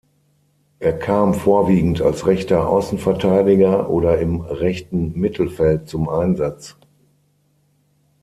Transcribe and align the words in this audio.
Er 0.79 0.97
kam 0.97 1.35
vorwiegend 1.35 2.01
als 2.01 2.25
rechter 2.25 2.67
Außenverteidiger 2.67 3.87
oder 3.87 4.17
im 4.17 4.41
rechten 4.41 5.11
Mittelfeld 5.13 5.87
zum 5.89 6.09
Einsatz. 6.09 6.75